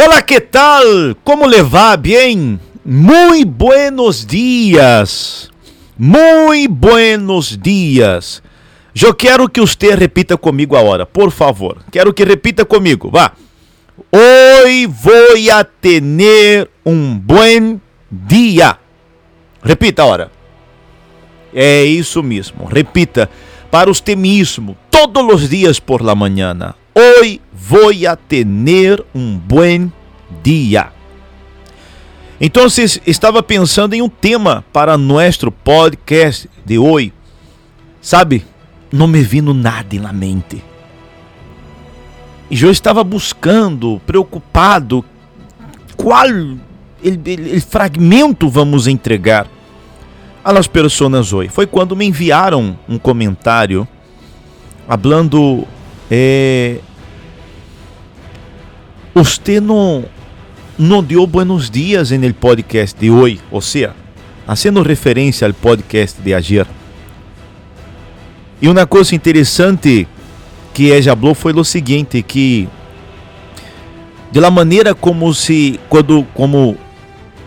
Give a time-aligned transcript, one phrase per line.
[0.00, 1.16] Hola, ¿qué tal?
[1.24, 1.96] ¿Cómo le va?
[1.96, 2.60] Bien.
[2.84, 5.50] Muy buenos días.
[5.96, 8.40] Muy buenos días.
[8.94, 11.78] Eu quero que você repita comigo agora, por favor.
[11.90, 13.34] Quero que repita comigo, vá.
[14.12, 18.78] Hoy voy a tener un buen dia.
[19.64, 20.30] Repita agora.
[21.52, 22.66] É isso mesmo.
[22.66, 23.28] Repita
[23.68, 26.76] para você mesmo, todos os dias por la mañana.
[26.94, 29.92] Hoy voy a tener un buen
[30.42, 30.92] dia.
[32.40, 32.66] Então,
[33.06, 37.12] estava pensando em um tema para nosso podcast de hoje.
[38.00, 38.44] Sabe,
[38.92, 40.62] não me vindo nada na mente.
[42.50, 45.04] E eu estava buscando, preocupado,
[45.96, 46.26] qual
[47.68, 49.46] fragmento vamos entregar
[50.44, 51.50] às pessoas hoje.
[51.50, 53.86] Foi quando me enviaram um comentário
[54.86, 55.66] falando
[56.10, 56.78] é,
[59.14, 60.04] Você não,
[60.78, 63.94] não deu buenos dias no podcast de hoje, ou seja,
[64.46, 66.66] fazendo referência ao podcast de ayer.
[68.62, 70.06] E uma coisa interessante
[70.72, 72.68] que ella falou foi o seguinte, que
[74.30, 76.76] de la maneira como se quando como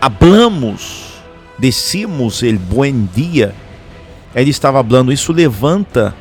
[0.02, 1.22] hablamos,
[1.58, 3.54] decimos el buen dia,
[4.36, 6.14] ele estava falando isso levanta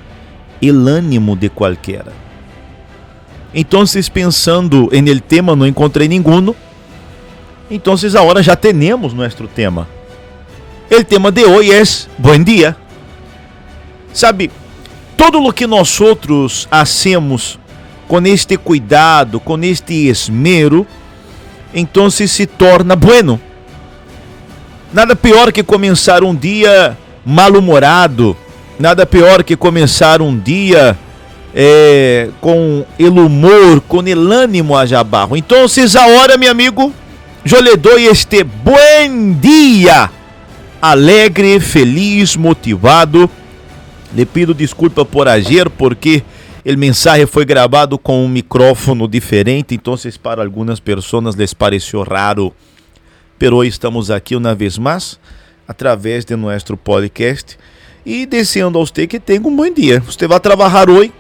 [0.62, 2.04] el ânimo de qualquer.
[3.52, 6.54] Então, pensando em el tema, não encontrei nenhum.
[7.70, 9.86] Então, agora já temos nosso tema.
[10.90, 11.82] O tema de hoje é
[12.18, 12.76] Bom dia.
[14.12, 14.50] Sabe,
[15.16, 17.60] todo o que nós outros hacemos
[18.08, 20.84] com este cuidado, com este esmero,
[21.72, 23.40] então se torna bueno.
[24.92, 28.36] Nada pior que começar um dia mal-humorado,
[28.80, 30.98] nada pior que começar um dia
[31.54, 35.36] é, com el humor, com el ânimo a jabarro.
[35.36, 36.92] Então, agora, meu amigo,
[37.44, 40.10] eu lhe dou este bom dia,
[40.80, 43.30] alegre, feliz, motivado.
[44.12, 46.22] Le pido desculpa por agir, porque
[46.64, 52.52] o mensagem foi gravado com um micrófono diferente, então para algumas pessoas les pareceu raro.
[53.38, 55.18] Pero estamos aqui uma vez mais,
[55.66, 57.56] através de nosso podcast,
[58.04, 60.00] e desejando a você que tenha um bom dia.
[60.00, 61.12] Você vai trabalhar hoje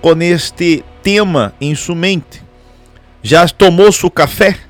[0.00, 2.42] com este tema em sua mente.
[3.22, 4.69] Já tomou seu café?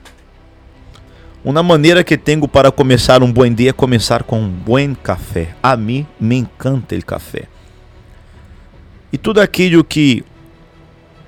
[1.42, 5.54] Uma maneira que tenho para começar um bom dia é começar com um bom café.
[5.62, 7.44] A mim me encanta o café.
[9.10, 10.22] E tudo aquilo que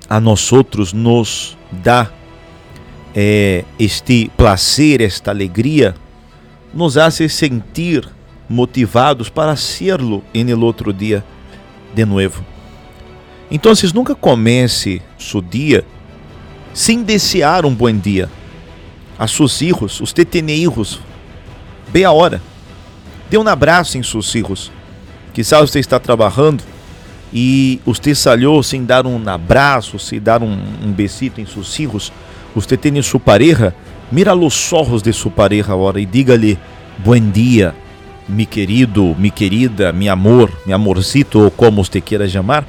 [0.07, 2.11] a nós outros nos dá
[3.15, 5.95] é, este prazer, esta alegria,
[6.71, 8.07] nos hace sentir
[8.47, 11.25] motivados para serlo em el outro dia
[11.95, 12.45] de novo.
[13.49, 15.83] Então, nunca comece seu dia
[16.71, 18.29] sem desejar um bom dia.
[19.17, 19.27] A
[19.99, 20.99] você tem filhos,
[21.89, 22.41] bem a hora.
[23.29, 24.71] Dê um abraço em seus filhos.
[25.33, 26.63] Quizás você está trabalhando
[27.33, 32.11] e você salió sem dar um abraço, sem dar um, um besito em seus filhos,
[32.53, 33.73] você tem sua pareja,
[34.11, 36.59] mira los ojos de sua pareja agora e diga-lhe,
[36.99, 37.73] bom dia,
[38.29, 42.63] mi querido, mi querida, mi amor, mi amorcito, ou como você queira chamar,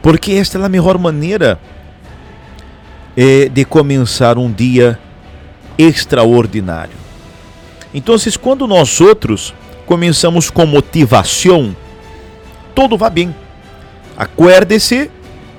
[0.00, 1.58] porque esta é a melhor maneira
[3.16, 4.96] eh, de começar um dia
[5.80, 6.96] extraordinário.
[7.92, 9.54] Então, quando nós outros
[9.86, 11.74] começamos com motivação,
[12.74, 13.34] tudo vai bem.
[14.16, 15.10] Acuerde-se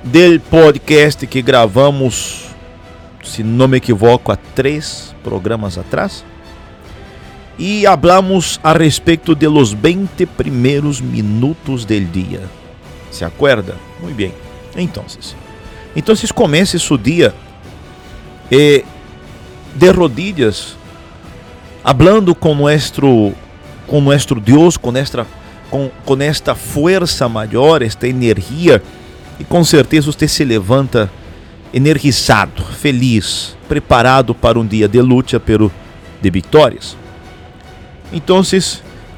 [0.04, 2.46] do podcast que gravamos,
[3.24, 6.24] se não me equivoco, há três programas atrás.
[7.58, 12.42] E hablamos a respeito de los 20 primeiros minutos del dia.
[13.12, 13.76] ¿Se acuerda?
[14.00, 14.34] Muito bem.
[14.76, 15.04] Então,
[15.96, 17.36] então comece seu dia
[18.50, 18.84] eh,
[19.76, 20.76] de rodillas,
[21.84, 23.34] hablando com nosso
[23.88, 25.28] com nosso Deus, com nossa
[25.70, 28.82] com, com esta força maior, esta energia,
[29.40, 31.10] e com certeza você se levanta
[31.74, 35.72] energizado, feliz, preparado para um dia de luta, pero
[36.22, 36.98] de vitórias.
[38.12, 38.42] Então,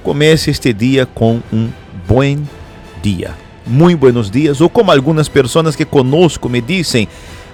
[0.04, 1.70] comece este dia com um
[2.08, 2.44] bom
[3.02, 3.32] dia.
[3.66, 7.08] Muito buenos dias, ou como algumas pessoas que conosco me dizem,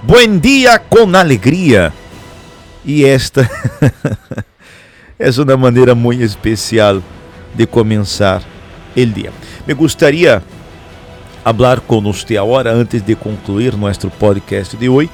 [0.03, 1.93] bom dia com alegria.
[2.85, 3.49] E esta
[5.19, 7.03] é uma maneira muito especial
[7.53, 8.41] de começar
[8.95, 9.31] el día.
[9.67, 10.41] Me gustaría
[11.43, 15.09] hablar con usted ahora antes de concluir nuestro podcast de hoy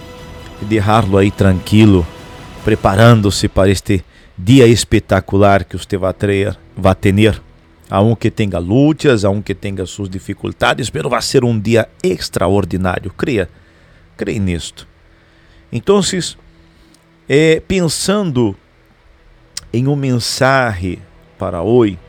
[0.62, 2.06] y dejarlo ahí tranquilo,
[2.63, 4.03] preparándose para este
[4.38, 7.41] dia espetacular que você vai ter, vai ter.
[7.89, 13.11] Aunque tenha lutas, aunque tenha suas dificuldades, mas vai ser um dia extraordinário.
[13.15, 13.47] Creia,
[14.18, 14.88] creia nisto.
[15.71, 16.01] Então,
[17.27, 18.56] é, pensando
[19.74, 21.00] em um mensagem
[21.38, 22.00] para hoje,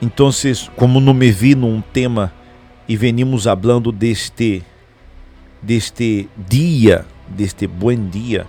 [0.00, 0.30] então,
[0.76, 2.32] como não me vi num tema
[2.88, 4.62] e venimos falando deste
[5.62, 8.46] deste dia, deste bom dia,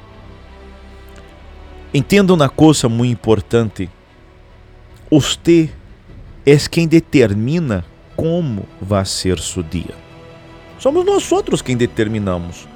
[1.93, 3.89] entenda uma coisa muito importante.
[5.09, 5.69] Você
[6.45, 7.83] é quem determina
[8.15, 9.95] como vai ser seu dia.
[10.77, 12.67] Somos nós outros quem determinamos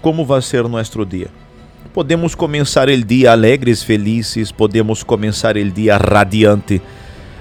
[0.00, 1.28] como vai ser nosso dia.
[1.94, 6.82] Podemos começar o dia alegres, felizes, podemos começar o dia radiante,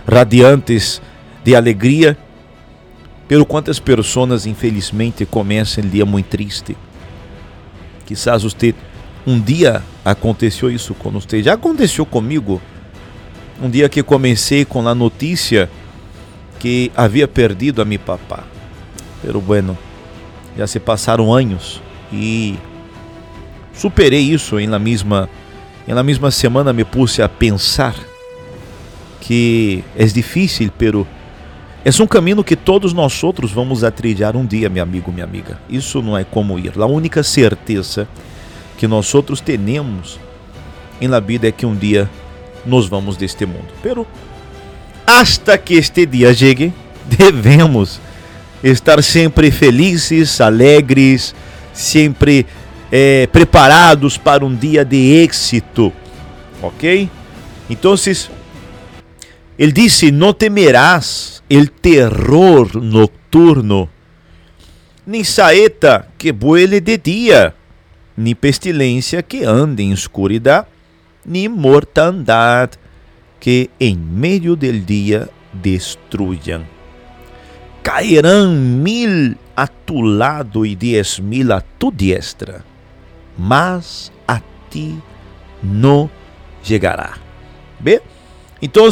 [0.07, 1.01] radiantes
[1.43, 2.15] de alegria,
[3.27, 6.77] pelo quantas pessoas infelizmente começam o dia muito triste.
[8.05, 8.75] Quizás você
[9.25, 12.61] um dia aconteceu isso com você, já aconteceu comigo.
[13.59, 15.67] Um dia que comecei com a notícia
[16.59, 18.43] que havia perdido a meu papá.
[19.19, 19.75] Pero bueno,
[20.55, 22.55] já se passaram anos e
[23.73, 25.29] superei isso em la mesma
[25.87, 27.93] em la mesma semana me puse a pensar
[29.19, 31.07] que é difícil, pero
[31.83, 35.25] é um caminho que todos nós outros vamos a trilhar um dia, meu amigo, minha
[35.25, 35.59] amiga.
[35.69, 36.73] Isso não é como ir.
[36.77, 38.07] A única certeza
[38.77, 40.19] que nós outros temos
[41.01, 42.09] em la vida é que um dia
[42.65, 43.67] nos vamos deste mundo.
[43.81, 44.07] Pero
[45.05, 46.73] hasta que este dia chegue,
[47.05, 47.99] devemos
[48.63, 51.35] estar sempre felizes, alegres,
[51.73, 52.45] sempre
[52.95, 55.91] é, preparados para um dia de êxito,
[56.61, 57.09] ok?
[57.67, 57.95] Então,
[59.57, 63.89] ele disse: Não temerás el terror nocturno,
[65.07, 67.55] nem saeta que vuele de dia,
[68.15, 70.63] nem pestilência que ande em escuridão,
[71.25, 72.77] nem mortandade
[73.39, 76.61] que em meio del dia destruyan.
[77.81, 82.63] Cairão mil a tu lado e dez mil a tu diestra,
[83.37, 84.97] mas a ti
[85.61, 86.09] não
[86.63, 87.13] chegará.
[88.61, 88.89] Então,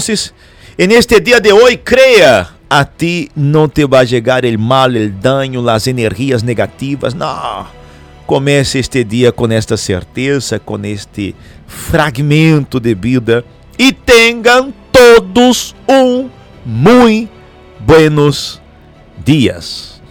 [0.78, 5.10] en este dia de hoje, creia, a ti não te vai chegar o mal, o
[5.10, 7.14] dano, as energias negativas.
[7.14, 7.68] Não.
[8.26, 11.36] Comece este dia com esta certeza, com este
[11.68, 13.44] fragmento de vida
[13.78, 16.30] e tenham todos um
[16.66, 17.30] muito
[17.80, 18.62] buenos
[19.26, 20.02] dias.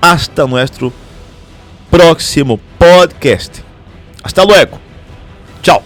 [0.00, 0.92] Hasta nuestro
[1.90, 3.65] próximo podcast.
[4.26, 4.76] Hasta luego.
[5.62, 5.80] Tchau.